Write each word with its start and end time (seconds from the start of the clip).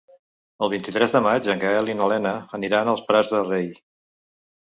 El 0.67 0.69
vint-i-tres 0.73 1.11
de 1.15 1.19
maig 1.25 1.49
en 1.53 1.59
Gaël 1.63 1.91
i 1.93 1.95
na 1.99 2.07
Lena 2.13 2.33
aniran 2.59 2.91
als 2.95 3.03
Prats 3.11 3.29
de 3.35 3.43
Rei. 3.51 3.69